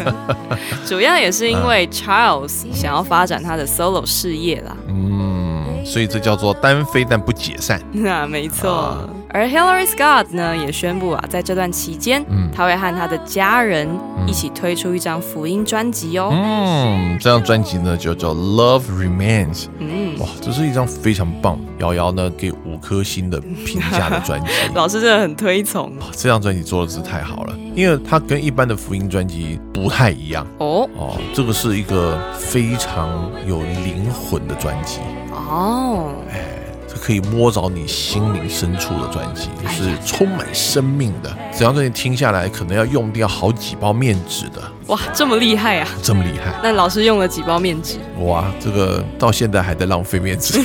[0.86, 4.74] 主要也是因为 Charles 想要发展他的 solo 事业啦。
[4.88, 5.41] 嗯，
[5.84, 7.80] 所以这叫做单飞但不解散。
[7.92, 8.70] 那没错。
[8.70, 13.88] 啊而 Hillary Scott 呢，也宣布啊，在这段期间，嗯他会和他的家人
[14.26, 16.30] 一起推出一张福音专辑哦。
[16.34, 19.62] 嗯，这张专辑呢就叫《Love Remains》。
[19.78, 24.48] 嗯，哇，这是一张非常棒，瑶瑶呢给五颗星的评价的 专辑。
[24.74, 33.08] 老师真的很推崇这张专辑做的是太好了，因为它跟一般的福音专辑不太一样哦哦，这个是一个非常
[33.46, 34.98] 有灵魂的专辑，
[35.32, 36.40] 哦，哎
[36.86, 41.30] 这可以摸着你心灵深处的专辑，就是充满生命的。
[41.50, 45.88] 整张专辑听下来，可能要用掉好几包面纸的，哇，这么厉害啊！
[46.02, 46.52] 这么厉害。
[46.62, 47.98] 那老师用了几包面纸？
[48.18, 50.60] 哇，这个到现在还在浪费面纸，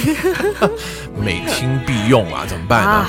[1.15, 2.89] 每听必用啊，怎么办呢？
[2.89, 3.07] 啊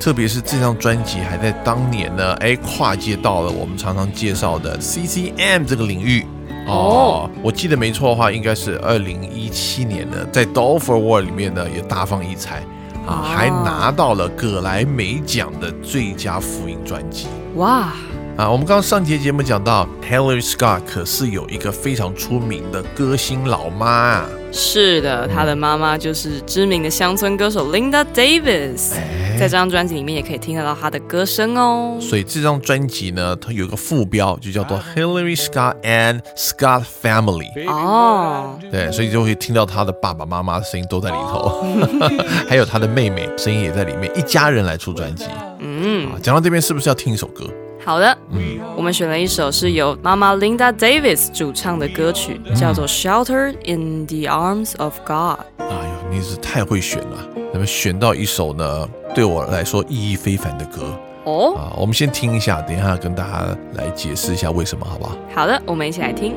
[0.00, 6.24] 特别是这张专辑还在当年呢，哎，跨界到了我们常常介绍的 CCM 这个领域。
[6.68, 12.58] 哦，我记得没错的话，应该是二零一七年呢，在 Dolph Award 里面呢也大放异彩
[13.06, 13.22] 啊，哦。
[13.24, 17.26] 还拿到了葛莱美奖的最佳福音专辑。
[17.56, 17.92] 哇，
[18.38, 24.28] 啊，我们刚刚上节节目讲到，Hillary Scott 可是有一个非常出名的歌星老妈啊。
[24.52, 28.92] 是的，她的妈妈就是知名的乡村歌手 Linda Davis，
[29.36, 31.98] 在这张专辑里面也可以听得到她的歌声哦。
[32.00, 37.68] 所以这张专辑呢，它有一个副标，就叫做 Hillary Scott and Scott Family。
[37.68, 41.66] 哦，对，所以就会听到他的爸爸妈妈的声音都在里头，
[42.48, 45.24] 还有他的妹妹声音也在里面，一家人来出专辑。
[45.58, 47.44] 嗯，啊，讲到这边是不是要听一首歌？
[47.88, 55.38] 好的，嗯我们选了一首是由妈妈 Linda Davis 主唱的歌曲，叫做《Shelter in the Arms of God》。
[55.56, 61.72] 哎呦，你是太会选了，那么选到一首呢，对我来说意义非凡的歌哦，啊。
[61.78, 65.16] 我们先听一下，等一下跟大家来解释一下为什么，好不好？
[65.34, 66.34] 好的，我们一起来听。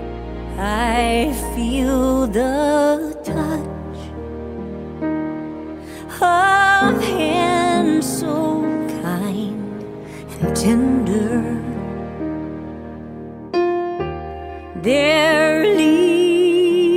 [0.58, 4.00] I feel the touch
[6.22, 8.64] of hands so
[10.42, 11.58] and tender.
[14.82, 16.96] They're leading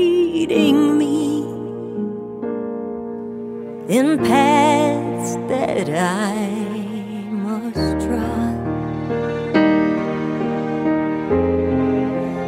[0.99, 1.43] me
[3.89, 6.35] in paths that I
[7.31, 8.57] must trod.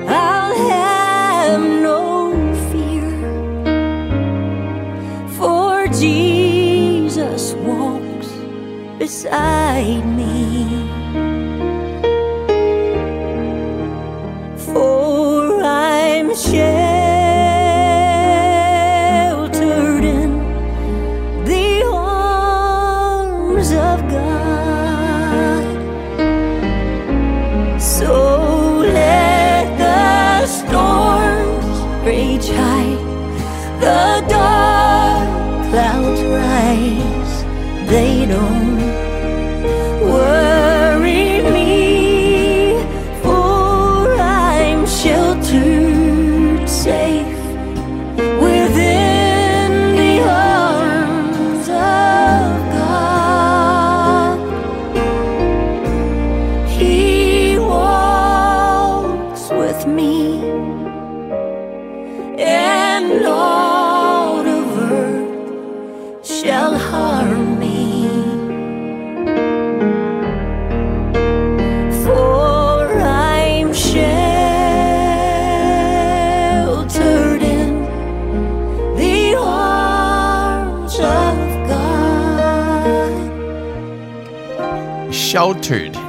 [0.08, 2.32] I'll have no
[2.70, 3.12] fear,
[5.36, 8.28] for Jesus walks
[8.98, 9.65] beside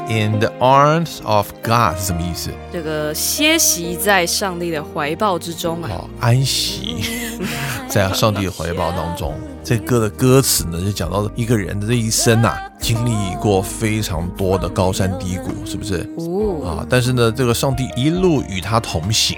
[0.10, 2.52] in the arms of God 是什么意思？
[2.72, 7.04] 这个歇息在上帝的怀抱之中啊，哦，安息
[7.88, 9.34] 在上帝的怀抱当中。
[9.64, 16.10] 这歌的歌词呢，就讲到一个人的这一生啊，经历过非常多的高山低谷，是不是？
[16.18, 19.38] 哦，啊，但是呢，这个上帝一路与他同行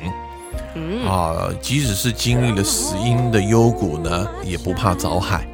[0.76, 5.48] 嗯，啊，即使是经历了死荫的幽谷呢，也不怕遭害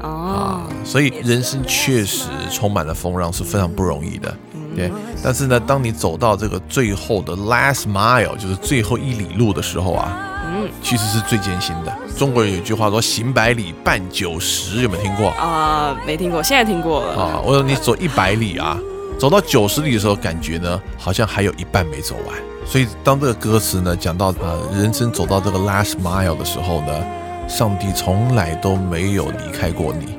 [0.00, 4.32] 哦啊，，所以人生确实充满了风浪，是非常不容易的。
[4.74, 4.90] 对，
[5.22, 10.16] 但是呢，当你走到这个最后的 last mile，就是最后一里路的时候啊，
[10.54, 11.92] 嗯其实是最艰辛的。
[12.16, 15.30] 中国人有一句话说“行百里半九十”，有没有听过？
[15.30, 17.20] 啊、没听过，现在听过了。
[17.20, 18.78] 啊，我说你走一百里啊，
[19.18, 22.36] 走到九十里的时候，感觉呢好像还有一半没走完。
[22.66, 27.04] 所以当这个歌词呢讲到啊，人生走到这个 last mile 的时候呢，
[27.48, 30.16] 上帝从来都没有离开过你。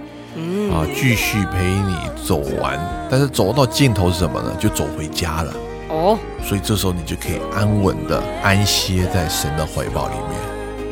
[0.72, 4.56] 嗯啊，继续陪你走完，但是走到尽头是什么呢？
[4.58, 5.54] 就走回家了。
[5.90, 10.40] 哦，所以这时候你就可以安稳的安歇在神的怀抱里面。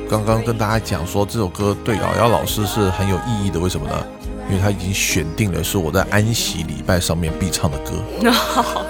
[0.10, 3.96] 刚刚跟大家讲说，这首歌对瑶瑶老师是很有意义的，为什么呢？
[4.50, 7.92] 因为他已经选定了是我在安息礼拜上面必唱的歌。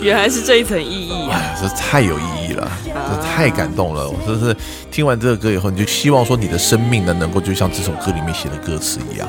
[0.00, 1.38] 原来是这一层意义啊！
[1.38, 4.06] 哎，这太有意义了，这太感动了。
[4.10, 4.54] 我真是
[4.90, 9.28] 听完这个歌以后，你就希望说你的生命呢，能够就像这首歌里面写的歌词一样。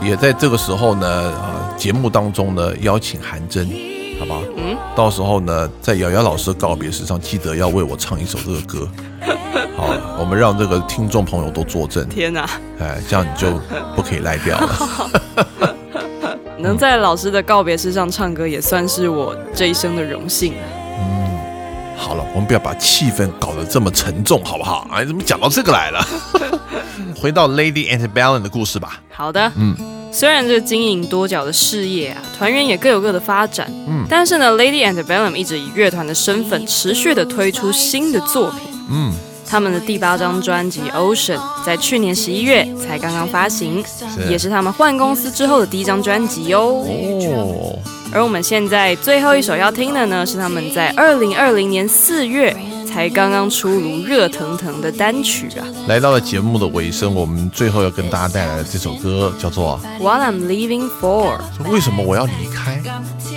[0.00, 3.68] 哦，也在这个时候呢，啊，节目当中呢，邀请韩真，
[4.18, 4.40] 好不好？
[4.56, 8.88] 嗯，到时候呢，在瑶瑶老师的告别时上，记得要为我唱一首这个歌。
[9.76, 13.50] 好，我们让这个听众朋友都作证，天哪，哎，这样你就
[13.94, 15.70] 不可以赖掉了。
[16.58, 20.54] 能在老师的告别式上唱歌，也算是我这一生的荣幸
[20.98, 21.38] 嗯。
[21.96, 24.88] 好了，我们不要把气氛搞得这么沉重，好不好？
[24.90, 26.06] 哎，怎么讲到这个来了？
[27.20, 29.00] 回到 Lady Antebellum 的故事吧。
[29.10, 29.74] 好的，嗯，
[30.12, 38.60] 虽然这经营多角的事业啊，团员也各有各的发展，嗯但是呢，Lady Antebellum 一直以乐团的身份持续的推出新的作品。
[38.90, 39.12] 嗯，
[39.48, 43.82] 他们的第八张专辑《Ocean》在去年十一月才刚刚发行，
[44.28, 46.84] 也是他们换公司之后的第一张专辑哦。
[46.86, 47.78] 哦，
[48.12, 52.56] 而我们现在最后一首要听的呢，是他们在二零二零年四月
[52.96, 61.38] 才刚刚出炉热腾腾的单曲啊，来到了节目的尾声，我们最后要跟大家带来的这首歌叫做《What I'm Leaving For》。
[61.70, 62.80] 《为什么我要离开》。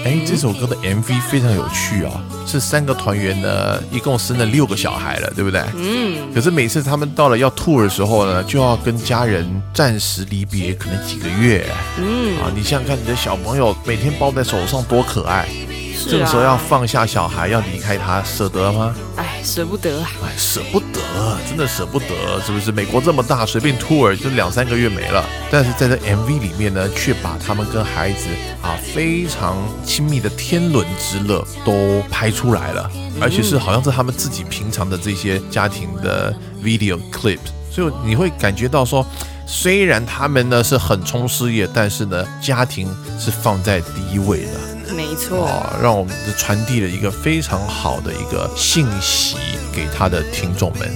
[0.05, 5.62] 哎，这首歌的 MV 非常有趣哦，是三个团员呢，一共生了六个小孩了，对不对？
[5.76, 11.66] 嗯，可是每次他们到了要 tour 的时候呢，就要跟家人暂时离别，可能几个月。
[11.97, 18.95] 嗯，啊，你想想看，你的小朋友每天抱在手上多可爱，是这个时候要啊，放下小孩，要离开他，舍得吗？
[19.16, 20.10] 哎，舍不得啊。
[20.24, 21.00] 哎，舍不得，
[21.47, 22.72] 真的舍不得，是不是？
[22.72, 28.28] 美国这么大，随便 tour 就两三个月没了，但是在这 MV 里面呢，却把他们跟孩子
[28.62, 32.89] 啊非常亲密的天伦之乐都拍出来了，
[33.22, 36.34] 而且是好像是他们自己平常的这些家庭的
[36.64, 37.39] video clip，
[37.72, 39.06] 所以你会感觉到说。
[39.52, 42.88] 虽然他们呢是很冲事业，但是呢，家庭
[43.20, 44.52] 是放在第一位的。
[45.00, 49.38] 没错，啊，让我们传递了一个非常好的一个信息
[49.74, 50.89] 给他的听众们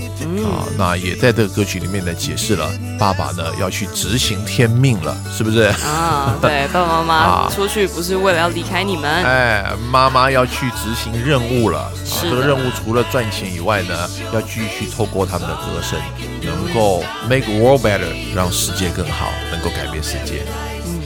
[0.44, 0.68] 啊。
[0.78, 5.62] 那也在这个歌曲里面呢解释了，爸爸呢要去执行天命了，是不是？
[5.86, 11.80] 啊，对， 爸爸妈啊妈出去不是为了要离开你们，哎，妈妈要去执行任务了。
[11.80, 11.92] 啊，
[12.22, 15.98] 这个任务除了赚钱以外呢，要继续透过他们的歌声，
[16.42, 20.44] 能够 make world better，让世界更好，能够改变世界。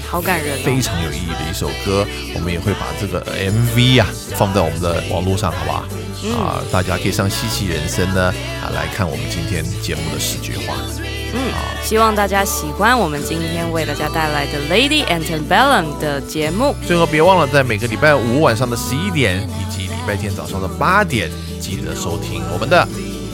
[0.07, 0.79] 嗯，好感人非哦。
[0.81, 5.85] 常有意义的一首歌，我们也会把这个 MV 啊放在我们的网络上，好不好？
[6.41, 8.33] 啊，大家可以上西奇人生呢
[8.63, 10.75] 啊来看我们今天节目的视觉化。
[11.33, 11.51] 嗯，
[11.83, 16.73] 希望大家喜欢我们今天为大家带来的 Lady Antebellum 的节目。
[16.87, 21.29] 最后别忘了在每个礼拜五晚上的十一点以及礼拜天早上的八点，
[21.59, 22.87] 记得收听我们的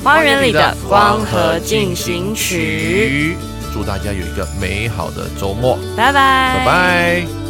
[0.03, 3.37] 花园里的光合进行曲。。
[3.73, 7.42] 祝大家有一个美好的周末，拜拜，拜拜。